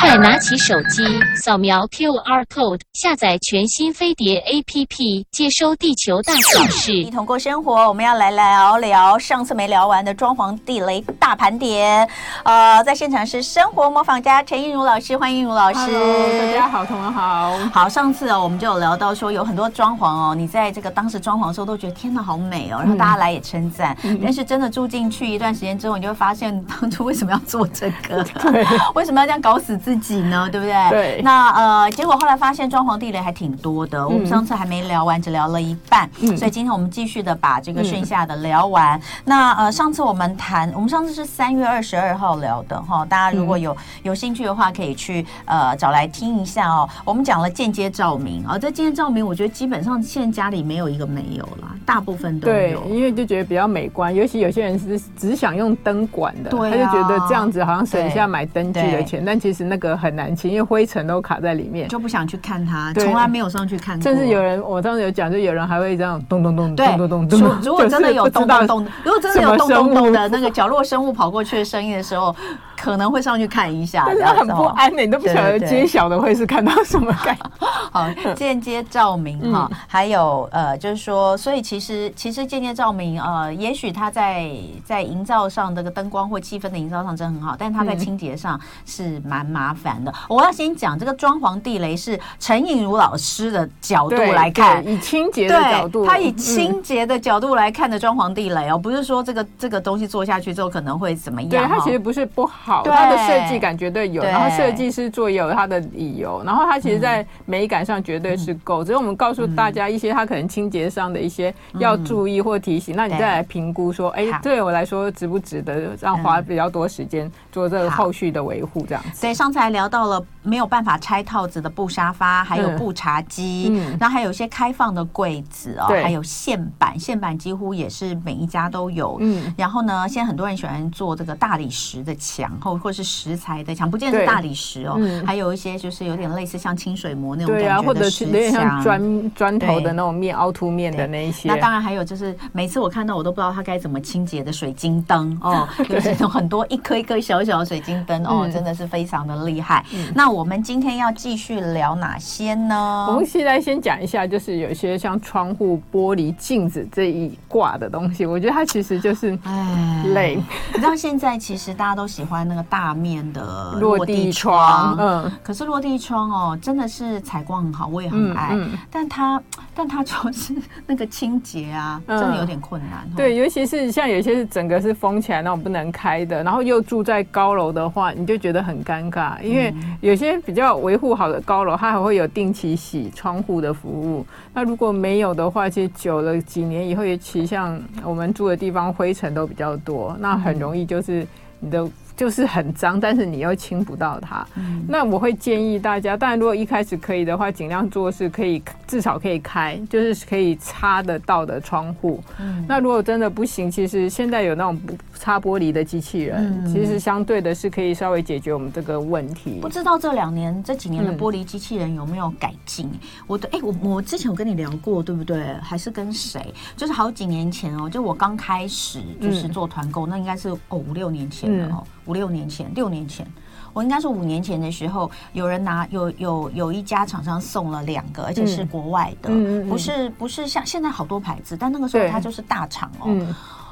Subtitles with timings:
[0.00, 1.04] 快拿起手机，
[1.36, 6.92] 扫描 QR code，下载全新飞碟 APP，接收地球大小事。
[6.92, 12.08] 一同过生活，我们要来聊聊上次没聊完的装潢地雷大盘点。
[12.42, 15.78] 呃，在现场是生活模仿家陈映如老师，欢迎映如老师。
[15.78, 17.56] Hello, 大家好，同仁好。
[17.72, 23.96] 好，上次哦，我们就有聊到说，有很多装潢哦，你在这个当时装潢的时候都觉得天哪，好美哦，然后大家来也称赞。
[24.02, 28.24] 嗯、但是真的住进去一段时间之后，你就会发现当初为什么要做这个？
[28.42, 28.66] 对，
[28.96, 30.48] 为什么要这样搞死自己呢？
[30.50, 30.90] 对不对？
[30.90, 31.22] 对。
[31.22, 34.06] 那呃，结果后来发现装潢地雷还挺多的。
[34.06, 36.08] 我们上次还没聊完，只聊了一半。
[36.20, 36.36] 嗯。
[36.36, 38.98] 所以今天我们继续的把这个剩下的聊完。
[38.98, 43.04] 嗯、那呃，上次我们谈，我们上次是三月二十二号聊的哈。
[43.04, 46.88] 大家如果有有兴趣的话，可以去呃找来听一下哦。
[47.04, 52.54] 我们讲了间接照明啊，这间接照明，我觉得基本上现在家里没有一个没有啦，大部分都有。
[52.54, 60.50] 对，因为就觉得比较美观，尤其有些人是只想用灯管的，对、啊，他就觉得这样子好像省下买灯具的钱，但其实那个很难清。
[60.50, 64.02] 因为灰尘都卡在里面，就不想去看它，从来没有上去看过。
[64.02, 67.56] 甚至有人，我当时有讲，就有人还会这样咚咚咚咚咚咚咚。
[67.62, 72.34] 如果真的有咚咚咚，如果真的有咚咚咚的那个角落生物跑过去的声音的时候，
[72.80, 74.04] 可能会上去看一下。
[74.06, 77.50] 但是很不安的，你都不晓得揭晓的会是看到什么感觉。
[77.92, 84.50] 好，间接照明哈，还有呃，就是说，所以其实其实间接照明呃，也许它在
[84.84, 90.12] 在营造上这个灯光或气氛的营造上真的很好，但是它在清洁上是蛮麻烦的。
[90.28, 101.50] 我要先讲这个装潢地雷是陈颖如老师的角度来看，以清洁的角度，他以清洁的角度来看的装潢地雷哦，不是说这个这个东西做下去之后可能会怎么样？
[101.50, 108.84] 对，它其实不是不好，它的设计感绝对有，然后设计师做也有他的理由，然后它其实在美感上绝对是够。
[108.84, 119.22] 只是我们告诉大家一些它可能清洁上的一些要注意或提醒，那你再来评估说，哎，对我来说值不值得让花比较多时间做这个后续的维护这样子？
[119.22, 120.90] 对上次还聊到了没有办法。
[121.00, 129.16] 拆套子的布沙发，还有布茶几，嗯，然后还有一些开放的柜子哦，还有线板，线板几乎也是每一家都有。
[129.20, 141.48] 嗯，然后呢，现在很多人喜欢做这个大理石的墙，或或是石材的墙，不见得是大理石哦，还有一些就是有点类似像清水模那种感觉的石墙，或者是有点像砖砖头的那种面凹凸面的那一些。
[141.48, 149.84] 那当然还有就是每次我看到我都不知道它该怎么清洁的水晶灯哦， 就是很多一颗一颗小小的水晶灯哦，真的是非常的厉害。
[150.14, 151.00] 那我们今天。
[151.00, 153.06] 要继续聊哪些呢？
[153.08, 160.36] 我们现在先讲一下，就是有些像窗户、玻璃、镜子这一挂的东西，我觉得它其实就是哎累。
[160.74, 169.42] 你知道现在其实大家都喜欢那个大面的落地窗，嗯，可是落地窗哦，真的是采光很好，我也很爱，嗯嗯、但它
[169.74, 170.54] 但它就是
[170.86, 173.06] 那个清洁啊，真的有点困难。
[173.06, 180.80] 嗯、对，尤其是像有些是整个是封起来那种不能开的，然后又住在高楼的话，你就觉得很尴尬，因为有些比较。
[180.80, 184.24] 维护好的高楼，它还会有定期洗窗户的服务。
[184.54, 191.26] 那如果没有的话，其实久了几年以后，尤其像我们住的地方，灰尘都比较多，那很容易就是
[191.58, 191.86] 你的。
[192.20, 194.46] 就是很脏，但是你又清不到它。
[194.56, 202.22] 嗯、那我会建议大家，当然如果一开始可以的话，尽量做是可以至少可以开，就是可以擦得到的窗户。
[202.38, 204.78] 嗯、那如果真的不行，其实现在有那种
[205.20, 209.58] 擦玻璃的机器人，嗯、其实相对的是可以稍微解决我们这个问题。
[209.60, 212.86] 不知道这两年这几年的玻璃机器人有没有改进？
[212.86, 215.52] 嗯、我的哎，我我之前有跟你聊过，对不对？
[215.60, 216.54] 还是跟谁？
[216.74, 221.84] 就是好几年前哦，就我刚开始就是做团购，嗯、那应该是哦五六年前了哦。
[221.84, 223.24] 嗯五六年前，六年前，
[223.72, 233.14] 我应该是五年前的时候，有人拿有有有一家厂商送了两个，而且是国外的，嗯、不是不是像现在好多牌子，但那个时候它就是大厂哦。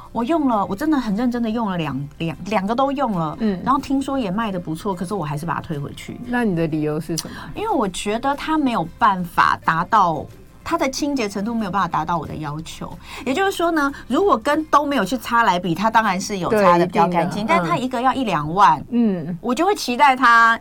[0.09, 6.21] 嗯、我用了，我真的很认真的用了两两两个都用了，嗯，然后听说也卖的不错，可是我还是把它退回去。
[6.27, 7.35] 那你的理由是什么？
[7.55, 10.25] 因为我觉得它没有办法达到。
[10.71, 12.93] 它的清洁程度没有办法达到我的要求，
[13.25, 20.61] 也就是说呢，如果跟都没有去擦来比，它当然是有擦的比较干净，但它一个要一两万，嗯，我就会期待它。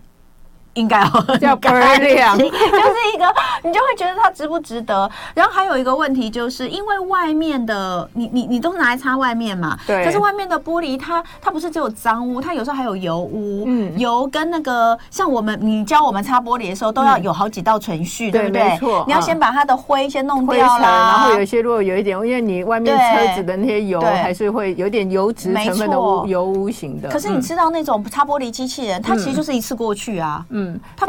[0.78, 3.26] 应该哦，叫 漂亮， 就是一个
[3.64, 5.10] 你就会觉得它值不值得。
[5.34, 10.06] 然后还有一个问题，就是因为外面的你你你都是拿来擦外面嘛，对。
[10.06, 18.64] 可是外面的玻璃它它不是只有脏污，它有时候还有油污，嗯，油跟那个像我们你教我们擦玻璃的时候都要有好几道程序，对不对？
[18.64, 27.10] 没错，你要先把它的灰先弄掉了，然后有一些如果有一点，因为你外面车子的那些油还是会有点油脂成分的污油污型的。
[27.10, 30.67] 可是你知道那种擦玻璃机器人，它其实就是一次过去啊，嗯。
[30.74, 31.06] 嗯，它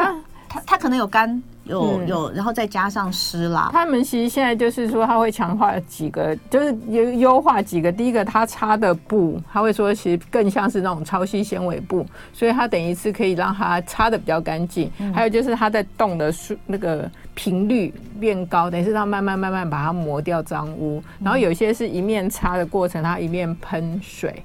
[0.49, 3.69] 它它可能有干有有，然后再加上湿啦。
[3.71, 7.93] 他们其实现在就是说，他会强化几个，就是优优化几个。
[7.93, 14.91] 第一个，他擦的布，他会说其实更像是那种超细纤维布，所以他等于是可以让它擦的比较干净。
[15.15, 21.03] 还有就是他在动的速那个频率变高，等于是他慢慢慢慢把它磨掉脏污。
[21.23, 24.43] 然后有些是一面擦的过程，它一面喷水。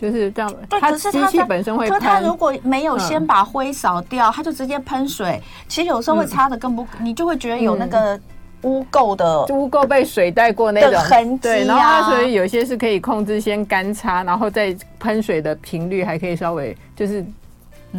[0.00, 2.00] 就是这样，对，它可是机器本身会喷。
[2.00, 5.38] 它如果没有先把灰扫掉，它就直接喷水。
[5.68, 8.18] 其实有时候会擦的更不，你就会觉得有那个
[8.62, 11.42] 污垢的污垢被水带过那种痕迹。
[11.42, 17.22] 对，然后它所以有些是可以控制先干擦，然后再喷水的频率还可以稍微就是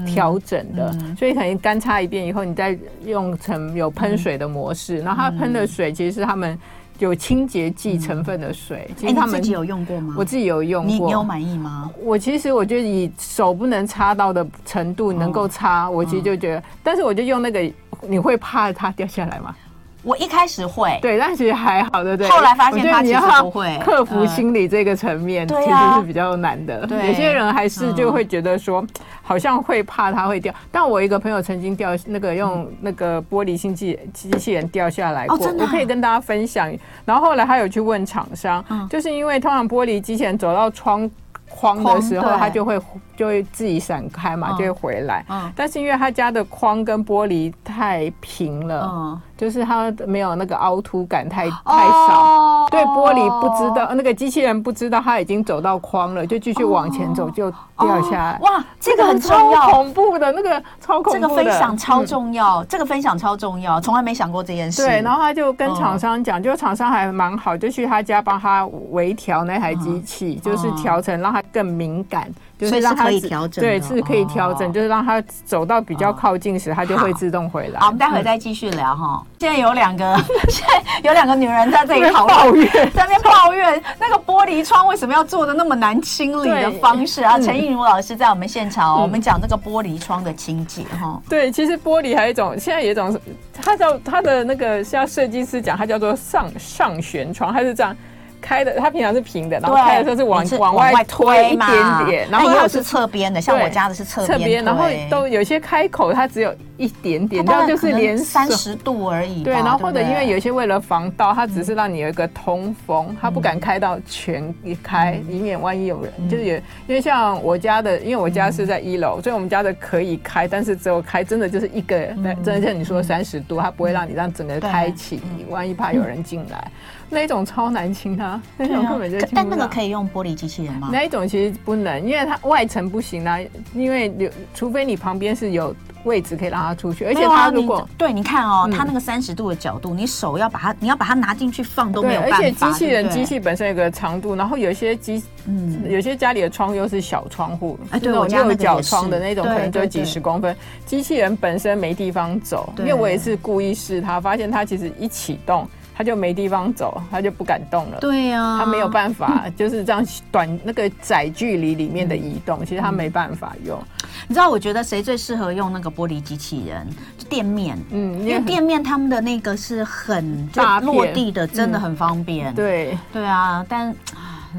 [0.05, 0.95] 调整的。
[1.17, 4.99] 所以可能干擦一遍以后，你再用成有喷水的模式。
[4.99, 6.57] 然后它喷的水其实是他们。
[6.99, 10.13] 有清洁剂成分的水，其实他们自己有用过吗？
[10.15, 11.89] 我自己有用过，你你有满意吗？
[12.03, 17.59] 我其实我觉得以手不能擦到的程度能够擦，我其实就觉得，但是我就用那个，
[18.07, 19.55] 你会怕它掉下来吗？
[20.03, 22.29] 我一开始会，对，但其实还好，对不对？
[22.29, 26.87] 后来发现他其实不会克服心理这个层面，其实是比较难的。
[26.87, 28.83] 对，有些人还是就会觉得说，
[29.31, 30.53] 好像会怕它会掉。
[30.69, 36.69] 但我一个朋友曾经掉那个用那个玻璃性机机器人掉下来过，我可以跟大家分享。
[37.05, 41.09] 然后后来他有去问厂商，就是因为通常玻璃机器人走到窗
[41.49, 42.77] 框的时候，它就会
[43.21, 45.23] 就会自己闪开嘛，就会回来。
[45.29, 49.19] 嗯但是因为他家的框跟玻璃太平了。
[49.41, 58.37] 就是它没有那个凹凸感太太少，对玻璃不知道，那个机器人不知道他已经走到框了，就继续往前走就掉下来。
[58.43, 61.19] 哇，这个很重要，恐怖的那个超恐怖的。
[61.21, 64.85] 这个分享超重要，这个分享超重要，从来没想过这件事。
[64.85, 72.29] 对，然后他就跟厂商讲，就厂商还蛮好，就去他家帮他微调那台机器，就是调成让它更敏感，
[72.61, 73.63] 就是让它可以调整。
[73.63, 77.79] 对，是可以调整，就是让它走到比较靠近时，它就会自动回来。
[77.79, 79.23] 好，我们待会再继续聊哈。
[79.39, 80.15] 现在有两个，
[80.47, 87.39] 现在有两个女人在这里讨论， 在那边抱怨那个玻璃窗为什么要做的那么难清理的方式啊？
[87.39, 91.19] 陈映如老师在我们现场，嗯、我们讲这个玻璃窗的清洁哈。
[91.27, 93.19] 对，其实玻璃还有一种，现在有一种，
[93.59, 97.95] 它叫它的那个像设计师讲，它叫做上上旋窗，它是这样。
[98.41, 109.43] 开的，它平常是平的，然后开的时候是往往外推一点点，然后又是侧边的，像我家的是侧边，然后都有些开口它只有一点点，然后就是连三十度而已。
[109.43, 116.55] 对，然后或者因为有些为了防盗，它只是让你有一个通风，它不敢开到全一开，以免万一有人就是有，
[116.87, 121.95] 因为像我家的，因为我家是在一楼，所以我们家的可以开，但是只有开真的就是一个，
[122.43, 126.71] 真的像你说三十度，它不会让你让整个开启，万一怕有人进来。
[127.13, 129.35] 那一种超难清啊，那种根本就清不。
[129.35, 130.89] 但那个可以用玻璃机器人吗？
[130.91, 133.37] 那一种其实不能，因为它外层不行啊。
[133.73, 135.75] 因为有，除非你旁边是有
[136.05, 137.03] 位置可以让它出去。
[137.03, 142.37] 而且它如果对，你看哦，它那个三十度的角度，你手要把它，你要把它拿进去放都没有办法。
[142.37, 150.55] 而且机器人机器本身有个长度，然后有些机，嗯，有些家里的窗又是小窗户，哎，对，我六角窗的那种，可能就几十公分。
[150.85, 155.67] 机器人本身没地方走，因为我也是故意试它，发现它其实一启动。
[156.01, 157.99] 他就没地方走，他就不敢动了。
[157.99, 163.79] 对呀、啊，他没有办法， 就是这样短那个窄距离里面的移动，嗯、其实他没办法用。
[164.27, 166.87] 你知道，我觉得谁最适合用那个玻璃机器人？
[167.19, 172.51] 就店面，嗯，因为店面他们的那个是很大落地的，真的很方便。
[172.51, 173.95] 嗯、对，对啊，但。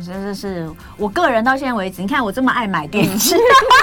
[0.06, 0.66] 真的是
[0.96, 3.34] 我个人到现在为止，你看我这么爱买电器，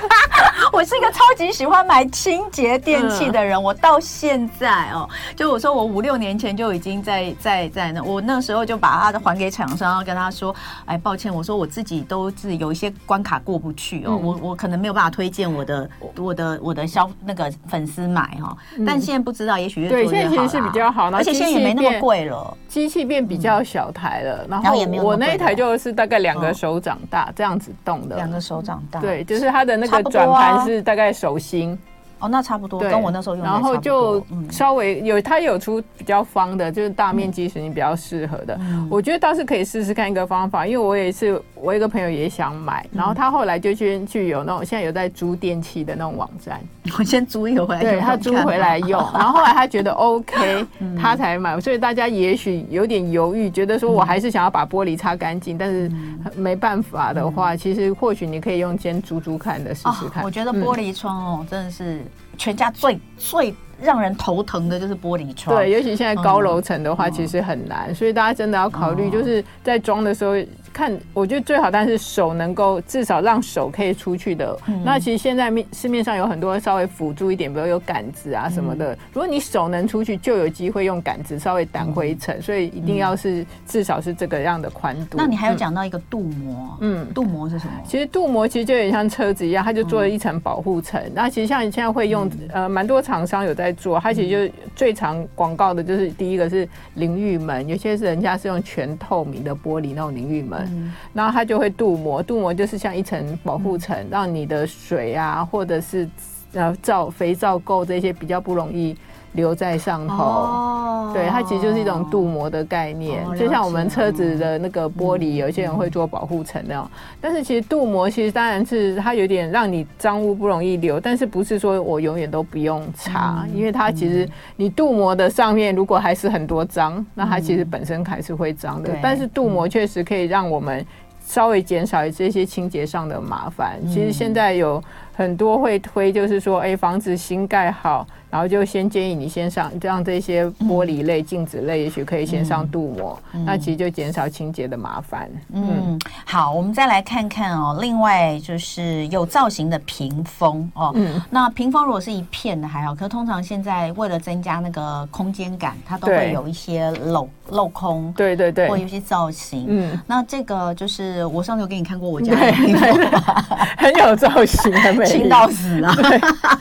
[0.74, 3.62] 我是一个超级喜欢买清洁电器的人。
[3.62, 25.90] 我到现在哦，就我说我五六年前就已经在在在那，我那时候就把它的还给厂商，跟他说，哎，抱歉，我说我自己都是有一些关卡过不去哦，我我可能没有办法推荐我的我的我的消那个粉丝买哈，但现在不知道，也许越做越好，对，现在其实是比较好，而且现在也没那么贵了，机器变比较小台了，然后我那一台就是。
[26.00, 31.78] 大概两个手掌大这样子动的，两个手掌大，对，就是它的那个转盘是大概手心。
[32.20, 33.50] 哦，那差不多，跟我那时候用的。
[33.50, 38.60] 然后就稍微有，它有出比较方的，就是大面积是你比较适合的。
[38.90, 46.60] 我觉得倒是可以试试看一个方法，因为我也是，我一个朋友也想买，然后他后来就去去有那种现在有在租电器的那种网站，
[47.00, 50.66] 我先租一个回来，对，他租回来用， 然后后来他觉得 OK，
[51.00, 51.60] 他才买。
[51.60, 55.90] 所以大家也许有点犹豫，觉得说我还是想要把玻璃擦干净，但是
[56.36, 60.24] 没办法的话，其实或许你可以用先租租看的试试看。
[60.24, 62.02] 我觉得玻璃窗哦，真的是。
[62.40, 65.56] 全家最最让人头疼的就是玻璃窗。
[65.56, 70.36] 对，尤其现在高楼层的话，其实很难，所以大家真的要考虑，就是在装的时候。
[70.72, 74.56] 看，我觉得最好，但是手能够至少让手可以出去的。
[74.68, 78.94] 嗯、那其实现在面市面上有很多稍微辅助一点，比如有杆子啊什么的。
[78.94, 82.38] 嗯、如果你手能出去，就有机会用杆子稍微挡灰尘。
[82.38, 85.18] 嗯、所以一定要是至少是这个样的宽度。
[85.18, 87.72] 那你还有讲到一个镀膜，嗯，镀膜是什么？
[87.84, 91.02] 其实镀膜其实就有点像车子一样，它就做了一层保护层。
[91.02, 94.00] 嗯、那其实像你现在会用，嗯、呃，蛮多厂商有在做。
[94.00, 106.10] 它其实就最常广告的就是第一个是淋浴门，有些是人家是用全透明的玻璃那种淋浴门，嗯、然后它就会镀膜，镀膜就是像一层保护层，嗯、让你的水啊，或者是
[106.54, 108.96] 呃皂、肥皂垢这些比较不容易
[109.34, 110.16] 留在上头。
[110.16, 116.90] 哦，对，它其实就是一种镀膜的概念，哦、就像我们车子的那个玻璃，有些人会做保护层那样。
[116.94, 128.92] 嗯、但是其实镀膜其实当然是它有点让你脏污不容易留，但是不是说我永远都不用擦，嗯、因为它其实你镀膜的上面如果还是很多脏，那它其实本身还是会脏的。
[128.94, 130.86] 嗯、但是镀膜确实可以让我们。
[131.22, 133.78] 稍微减少这些清洁上的麻烦。
[133.88, 134.84] 其实现在有
[135.14, 138.08] 很多会推，就是说，哎，房子新盖好。
[138.30, 145.30] 然后就先建议你先上，让这些玻璃类、镜子类，也许可以先上镀膜，嗯、那其实就减少清洁的麻烦。
[145.52, 147.80] 嗯，嗯好，我们再来看看哦。
[147.82, 150.92] 另外就是有造型的屏风哦。
[150.94, 158.14] 嗯，那屏风如果是一片的还好，可是通常现在为了增加那个空间感，它都会有一些镂镂空。
[158.16, 159.66] 对对对，或有一些造型。
[159.68, 163.00] 嗯，那这个就是我上次有给你看过我家的屏风，
[163.78, 165.92] 很有造型，很美，轻到死了，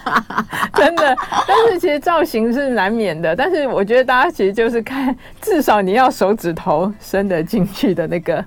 [0.75, 1.15] 真的。
[1.65, 8.45] 但是其实造型是难免的，但是我觉得大家其实就是看，至少你要手指头伸得进去的那个，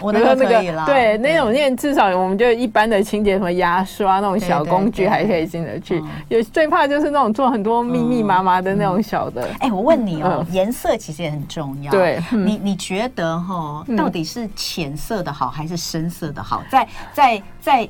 [0.00, 0.84] 我那个可以了。
[0.86, 6.02] 对，那种那至少我们就一般的清洁，什么牙刷那种小工具还可以进得去。
[6.28, 9.48] 有最怕就是那种做很多密密麻麻的那种小的。
[9.60, 11.90] 哎，我问你哦，颜色其实也很重要。
[11.90, 16.62] 对，你你觉得哈，到底是浅色的好还是深色的好？
[16.70, 17.88] 在在在。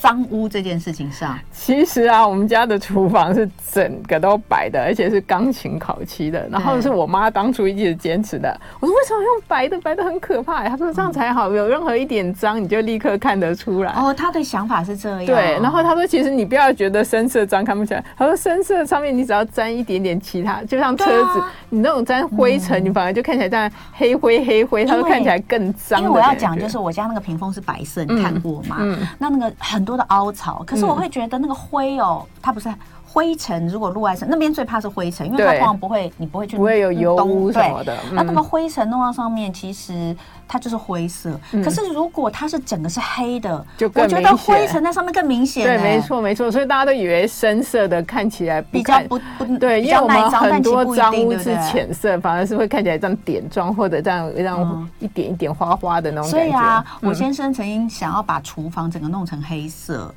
[0.00, 6.48] 脏污这件事情上，其实啊，我们家的厨房是整个都白的，而且是钢琴烤漆的。
[6.48, 8.48] 然后是我妈当初一直坚持的。
[8.78, 9.76] 我说为什么用白的？
[9.80, 10.68] 白的很可怕。
[10.68, 13.92] 她说这样才好，有任何一点脏，你就立刻看得出来。
[13.92, 15.26] 哦，她的想法是这样。
[15.26, 18.04] 对，然后她说，其实你不要觉得深色脏看不起来。
[18.16, 26.00] 她说深色上面你只要沾一点点其他，就像车子，你那种沾灰尘，你反而就看起来这样黑灰黑灰，它会看起来更脏。
[26.00, 28.76] 因为我要讲就是我家那个屏风是白色，你看过吗？
[28.78, 29.87] 嗯，那那个很。
[29.88, 32.68] 多的凹槽，可是我会觉得那个灰哦，嗯、它不是
[33.06, 33.66] 灰尘。
[33.68, 37.96] 如果露在上，那边最怕是灰尘，因为它通常不会，你不会去，不会有油污什么的。
[38.12, 40.14] 那那个灰尘弄到上面，其实
[40.48, 41.38] 它就是灰色。
[41.52, 45.64] 嗯、可是如果它是整个是黑的，就我觉得灰尘在上面更明显。
[45.64, 46.50] 对，没错没错。
[46.50, 56.50] 所以大家都以为深色的看起来比较不不对，因为我们很多脏污是浅色，反而是会看起来这样点状或者这样这样一点一点花花的那种感觉。
[56.50, 60.12] 所以啊，我先生曾经想要把厨房整个弄成黑色。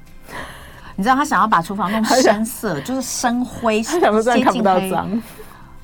[0.95, 3.99] 你知道他想要把厨房弄深色，就是深灰，接
[4.51, 4.93] 近黑。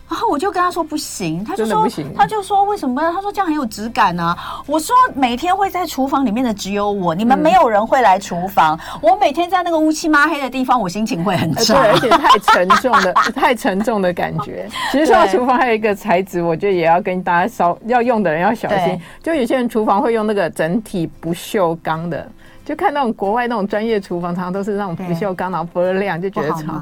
[0.09, 3.11] 然后我就跟他说不行，他就说他就说为什么呢？
[3.13, 4.35] 他说这样很有质感呢。
[4.65, 8.79] 我说每天会在厨房里面的只有我，你们没有人会来厨房。
[9.01, 14.67] 我每天在那个乌漆抹黑的地方，我心情会很差，对，而且太沉重的， 太沉重的感觉。
[14.91, 18.99] 其实说到厨房，还有一个材质，我觉得也要跟大家稍要用的人要小心。
[19.21, 22.25] 就有些人厨房会用那个整体不锈钢的。
[22.63, 26.81] 就看那种国外那种专业厨房，常常都是那种不锈钢，然后玻璃亮，就觉得超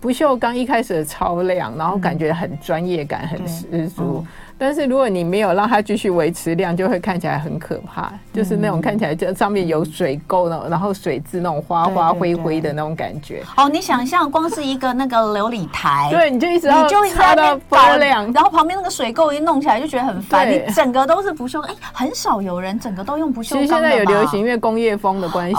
[0.00, 4.24] 不锈钢一开始超亮，然后感觉很专业感，很十足。
[4.60, 13.42] 但是如果你没有让它继续维持亮，就会看起来很可怕，就是那种看起来就上面有水垢呢，然后水渍那种花花灰灰的那种感觉。
[13.56, 20.46] 哦，你想象光是一个那个琉璃台，对，你就一直你就一直在那发亮，然后旁边那个水垢一弄起来就觉得很烦。
[20.50, 23.58] 你整个都是不锈钢，哎，很少有人整个都用不锈钢。
[23.58, 25.56] 其实现在有流行，因为工业风的关系，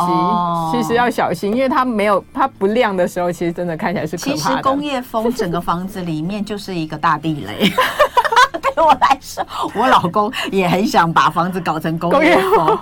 [0.71, 4.37] 其实要小心，因为它没有它不亮的时候，其实真的看起来是可怕的。
[4.37, 7.67] 其实工业风整个房子里面就是一个大地雷。
[8.75, 12.79] 对我来说，我老公也很想把房子搞成工业风。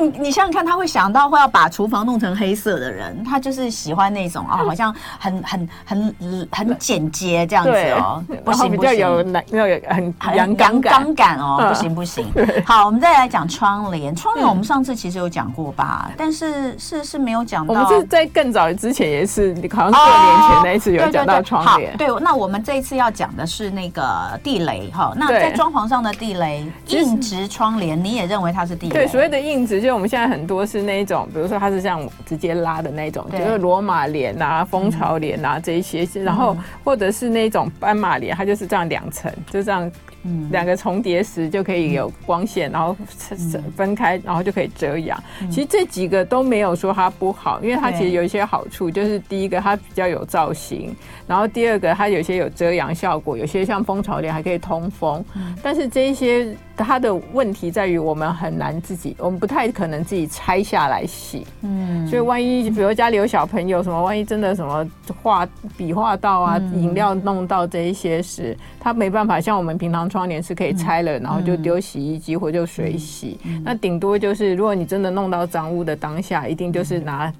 [0.00, 6.14] 你你想想看，他会想到会要把厨房弄成黑色的人，他就是喜欢那种啊，好像很很很
[6.50, 8.22] 很简洁这样子哦。
[8.44, 12.26] 不行不行，有那有很阳阳刚感哦，不行不行。
[12.64, 14.14] 好，我们再来讲窗帘。
[14.14, 16.10] 窗帘我们上次其实有讲过吧？
[16.16, 17.74] 但是是是没有讲到。
[17.74, 21.96] 我们是在更早之前也是，好像四年前那一次有讲到窗帘。
[21.96, 25.04] 对，那我们这一次要讲的是那个地雷哈。
[25.04, 28.92] 好，那在装潢上的地雷，硬质窗帘，你也认为它是地雷？
[28.92, 39.88] 对，所谓的硬质，就是我们现在很多是那一种，比如说它是这样直接拉的那种，就是罗马帘啊、蜂巢帘啊这一些，然后或者是那种斑马帘，它就是这样两层，就这样。
[40.24, 42.96] 嗯，两个重叠时就可以有光线，然后
[43.76, 45.22] 分开，然后就可以遮阳。
[45.50, 50.94] 其实这几个都没有说它不好，因为它其实有一些好处，就是第一个它比较有造型，
[51.26, 55.24] 然后第二个它有些有遮阳效果，有些像蜂巢帘还可以通风。
[55.62, 56.56] 但是这一些。
[56.84, 61.46] 它的问题在于我们很难自己，我们不太可能自己拆下来洗。
[61.62, 64.86] 嗯，所以万一比如家里有小朋友什么，万一真的什么
[65.22, 73.38] 画笔画到啊，饮料弄到这一些时，他没办法像我们平常窗帘是可以拆了，然后就丢洗衣机或就水洗。
[73.64, 77.32] 那顶多就是如果你真的弄到脏污的当下，一定就是拿。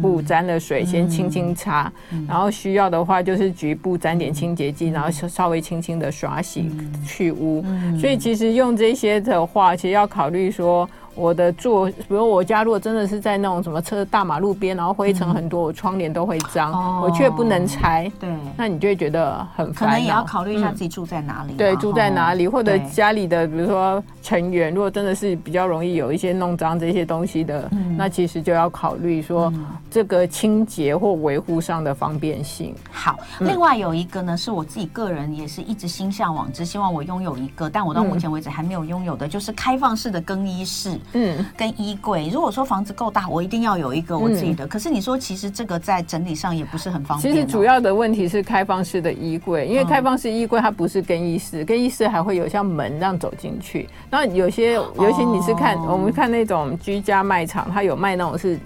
[0.00, 1.92] 布沾了水，先轻轻擦，
[2.26, 6.70] 然后需要的话就是局部沾点清洁剂，然后稍微轻轻的刷洗
[7.06, 7.64] 去污。
[8.00, 10.88] 所以其实用这些的话，其实要考虑说。
[11.18, 19.88] 我的做，比如我家如果真的是在那种什么车大马路边，然后灰尘很多，我窗帘都会脏，我却不能拆，对，那你就会觉得很烦。
[19.88, 29.52] 可能也要考虑一下自己住在哪里，对，住在哪里，或者家里的比如说成员，如果真的是比较容易有一些弄脏这些东西的，那其实就要考虑说
[29.90, 32.72] 这个清洁或维护上的方便性。
[32.92, 40.96] 好，另外有一个呢，是我自己个人也是一直心向往之，希望我拥有一个，但我到目前为止还没有拥有的，就是开放式的更衣室。
[41.12, 44.64] 嗯，跟衣柜，如果说房子够大，我一定要有一个我自己的。
[44.64, 47.34] 嗯、可是你说，其实这个在整理上也不是很方便。
[47.34, 53.88] 其实主要的问题是开放式的衣柜，因为开放式衣柜它不是更衣室，更衣室还会有像门这样走进去。
[54.10, 58.58] 那有些，尤其你是看、哦、我们看那种居家卖场，它有卖那种是。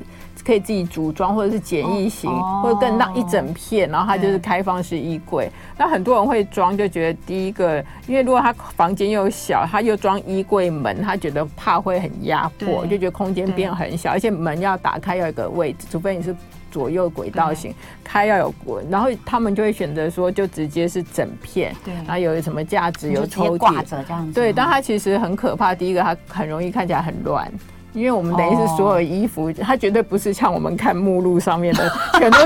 [0.44, 2.30] 可以自己组装，或者是简易型，
[2.62, 5.50] 或者更大一整片，然后它就是开放式衣柜。
[5.78, 16.34] 那很多人会装，就觉得第一个，因为如果他房间又小，他又装衣柜门，他觉得怕会很压迫，就觉得空间变很小，而且门要打开要有个位置，除非你是
[16.70, 18.84] 左右轨道型，开要有滚。
[18.90, 24.32] 然后他们就会选择说，就直接是整片，对，然后有什么价值，有抽屉挂着这样子。
[24.32, 25.74] 对，但它其实很可怕。
[25.74, 27.50] 第一个，它很容易看起来很乱。
[27.92, 29.56] 因为我们等于是所有衣服，oh.
[29.62, 32.38] 它绝对不是像我们看目录上面的， 全都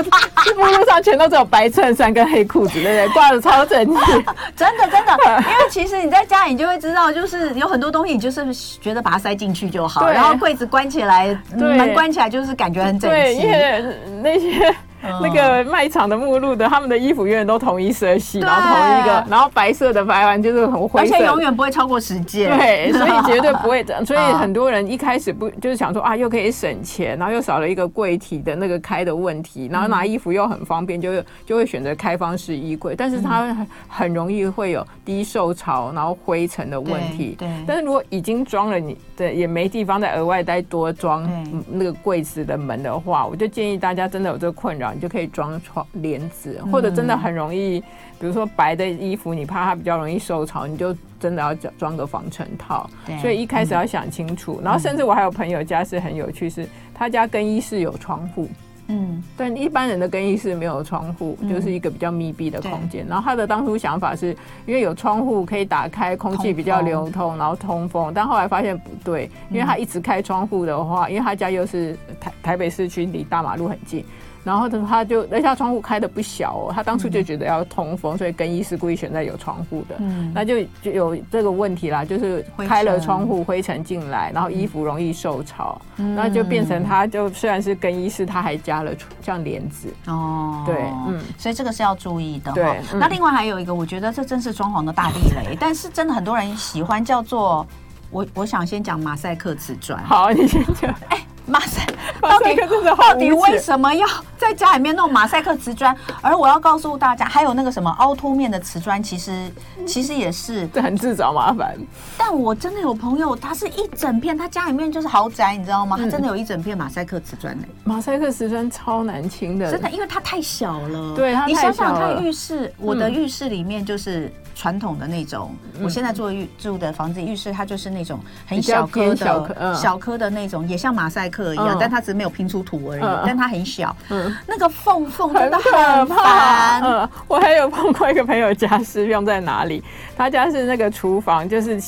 [0.55, 3.07] 目录上全都只有白衬衫跟黑裤子，对不对？
[3.09, 4.11] 挂的超整齐，
[4.55, 5.13] 真的真的。
[5.25, 13.15] 因为其实你在家里你就会知道，就是有很多东西，你就是觉得把它塞进去就好，然后柜子关起来，对门关起来就是感觉很整齐。
[13.15, 13.85] 对，因为
[14.21, 14.75] 那些。
[15.21, 22.57] 那个卖场的目录的，他们的衣服永远都同一色系，然后同一个，然后白色的白完就是很灰色，而且永远不会超过十件。
[22.57, 24.03] 对， 所以绝对不会这样。
[24.05, 31.11] 所以很多人一开始不就是想说啊，又可以省钱，然后又少了一个柜体的那个开的问题，然后拿衣服又很方便，就
[31.45, 32.95] 就会选择开放式衣柜。
[32.95, 33.55] 但是它
[33.87, 37.35] 很容易会有低受潮，然后灰尘的问题。
[37.37, 37.47] 对。
[37.67, 41.27] 但是如果已经装了，你对也没地方再额外再多装
[41.69, 44.93] 那个柜子的门的话，我就建议大家真的有这个困扰。
[44.97, 47.79] 你就可以装窗帘子，或者真的很容易，
[48.19, 52.89] 比如说白的衣服，你怕它比较容易受潮，你就真的要装个防尘套。
[53.05, 54.59] 对所以一开始要想清楚。
[54.63, 58.49] 然后甚至我还有朋友家是很有趣，是他家更衣室有窗户，
[58.87, 63.05] 嗯，但一般人的更衣室没有窗户，就是一个比较密闭的空间。
[63.07, 68.11] 然后他的当初想法是因为有窗户可以打开，空气比较流通，然后通风。
[68.13, 74.03] 但后来发现不对，因为他一直开窗户的话，因为他家又是台台北市区，离大马路很近。
[74.47, 90.75] 然后他就，而且他窗户开的不小哦，他当初就觉得要通风，所以更衣室故意选在有窗户的，嗯，那就就有这个问题啦，就是开了窗户，灰尘进来，然后衣服容易受潮，那就变成他就虽然是更衣室，他还加了像帘子哦，对，
[91.09, 92.53] 嗯，所以这个是要注意的。
[92.53, 97.67] 对，那另外还有一个，我觉得这真是装潢的大地雷，但是真的很多人喜欢叫做
[98.11, 100.01] 我，我想先讲马赛克瓷砖。
[100.05, 100.89] 好，你先讲。
[101.09, 101.17] 哎。
[101.49, 101.87] 马赛，
[102.21, 105.95] 到底到底为什么要在家里面弄马赛克瓷砖？
[106.21, 109.51] 而我要告诉大家，还有那个什么凹凸面的瓷砖，其实
[109.85, 111.75] 其实也是这很自找麻烦。
[112.17, 115.97] 但我真的有朋友，他是一整片，他家里面就是豪宅，你知道吗？
[115.97, 117.65] 他真的有一整片马赛克瓷砖呢。
[117.83, 121.15] 马赛克瓷砖超难清的，真的，因为它太小了。
[121.15, 124.31] 对，你想想看，浴室，我的浴室里面就是。
[124.59, 133.95] 传统的那种，我现在住浴住的房子浴室，它就是那种很小颗的小颗的那种，也像马赛克一样，但它只是没有拼出图而已，但它很小。
[134.09, 136.81] 嗯，那个缝缝真的很烦。
[136.81, 139.83] 嗯，我还有碰过一个朋友家是用在哪里？
[140.17, 141.79] 他家是那个厨房，就是。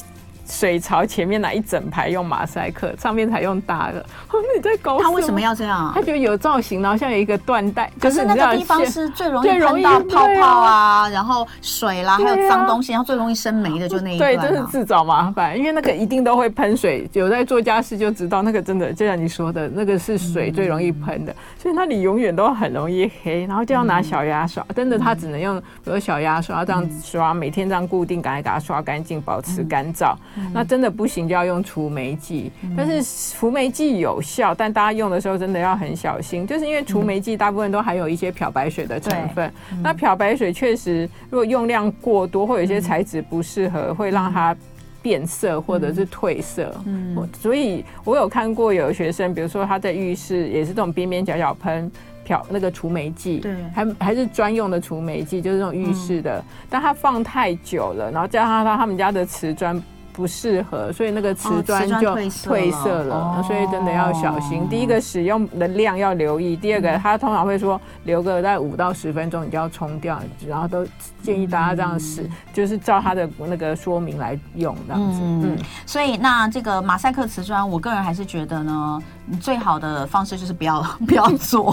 [0.50, 4.04] 水槽前面那一整排用马赛克，上面才用大的。
[4.56, 5.00] 你在搞？
[5.00, 5.92] 他为什么要这样？
[5.94, 7.90] 他觉得有造型，然后像有一个缎带。
[8.00, 14.36] 可是那个地方是最容易喷到泡泡啊，然后水啦，还有脏东西，然后最容易生霉的就那一段。
[14.36, 17.08] 对，就是自找麻烦，因为那个一定都会喷水。
[17.14, 23.46] 有在做家事就知道，那个真的就像你说的，那个是水最容易喷的，所以那里永远都很容易黑。
[23.46, 30.16] 然后就要拿小牙刷，真的他只能用比如小牙刷这样刷，每天这样固定，赶快给它刷干净，保持干燥。
[30.54, 32.52] 那真的不行，就要用除霉剂。
[32.76, 33.04] 但是
[33.38, 39.52] 除霉剂有效，但大家用的时候真的要很小心，就是因为除霉剂大部分都含有一些漂白水的成分。
[39.84, 44.56] 那漂白水确实，如果用量过多，或有些材质不适合，会让它
[45.02, 46.74] 变色或者是褪色。
[46.86, 51.90] 嗯，所以我有看过有学生，比如说他在浴室也是这种边边角角喷
[52.24, 59.82] 漂那个除霉剂，对，还还是专用的除霉剂，就是这种浴室的，但他放太久了，然后加上他他们家的瓷砖。
[60.20, 64.68] 不适合，所以那个瓷砖就褪色了，所以真的要小心。
[64.68, 70.86] 第一个使用的量要留意，第二个他通常会说留个在五到十分钟，你就要冲掉，然后都
[71.30, 75.20] 建议大家这样使，就是照他的那个说明来用这样子。
[75.22, 79.00] 嗯，所以那这个马赛克瓷砖，我个人还是觉得呢，
[79.40, 81.66] 最好的方式就是不要 不要做，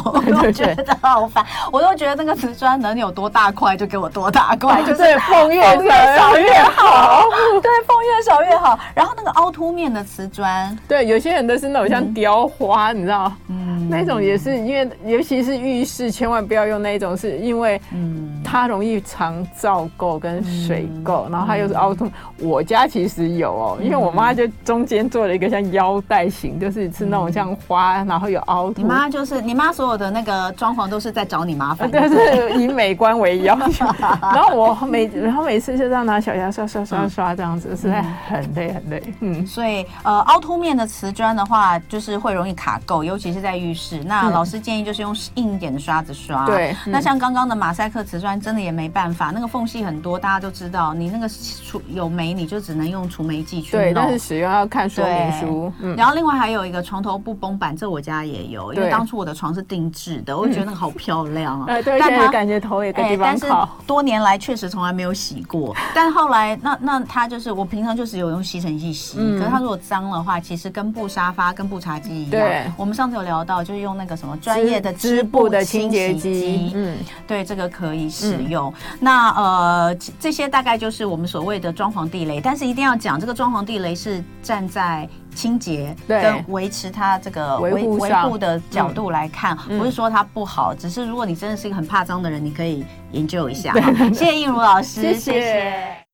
[0.43, 7.23] 我觉得好烦，我都觉得那个瓷砖能有多大块就给我多大块， 就是缝越少越好，
[7.63, 8.37] 对，缝越少。
[8.43, 22.11] 越好，然后那个凹凸面的瓷砖，对，有些人都是那种像雕花，嗯、你知道，嗯，那种也是因为，尤其是浴室，千万不要用那种，是因为，嗯，它容易藏皂垢跟水垢，嗯、然后它又是凹凸。
[22.39, 28.83] 我家其实有哦，因为我妈就中间做了一个像腰带型，就是是那种像花，然后有凹凸。
[28.83, 33.87] 你妈就是你妈所有的那个装潢都是在找你麻烦，对，是以美观为要求。
[34.21, 39.03] 然后我每然后每次就这样拿小牙刷刷刷刷这样子，实在很累很累。
[39.21, 44.03] 嗯，所以呃凹凸面的瓷砖的话，就是会容易卡垢，尤其是在浴室。
[44.05, 46.45] 那老师建议就是用硬一点的刷子刷。
[46.47, 52.37] 对，那像刚刚的马赛克瓷砖真的也没办法，那个缝隙很多，大家都知道，你那个除有霉。
[52.37, 55.73] 你就只能用除霉剂去弄，对，但是使用要看说明书。
[55.81, 61.65] 嗯，然后另外还有一个床头布绷板，这我家也有，因为当初我的床是定制的，我就觉得那个好漂亮啊。
[61.73, 63.37] 哎，对，但它感觉头也跟地方好。
[63.39, 72.31] 但是多年来确实从来没有洗过，但后来那那它就是我平常就是有用吸尘器洗，可是它如果脏的话，其实跟布沙发跟布茶几一样。
[72.33, 78.71] 对，我们上次有聊到，就是用那个什么专业的织布的清洁机，嗯，对，这个可以使用。
[79.01, 93.73] 那呃，这些大概就是我们所谓的装潢地雷，但是一定要讲这个装潢地雷是站在清洁跟维持它这个维维护的角度来看，不是说它不好，只是如果你真的是一个很怕脏的人，你可以研究一下。
[94.13, 96.06] 谢谢应如老师，谢谢。